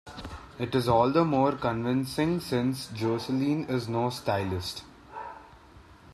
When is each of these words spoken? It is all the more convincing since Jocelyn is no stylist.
It 0.57 0.73
is 0.73 0.87
all 0.87 1.11
the 1.11 1.23
more 1.23 1.51
convincing 1.51 2.39
since 2.39 2.87
Jocelyn 2.87 3.65
is 3.69 3.87
no 3.87 4.09
stylist. 4.09 4.83